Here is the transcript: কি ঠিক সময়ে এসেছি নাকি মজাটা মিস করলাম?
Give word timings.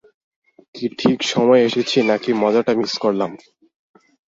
কি 0.75 0.85
ঠিক 0.99 1.17
সময়ে 1.31 1.65
এসেছি 1.67 1.97
নাকি 2.09 2.31
মজাটা 2.41 2.71
মিস 2.79 2.93
করলাম? 3.03 3.31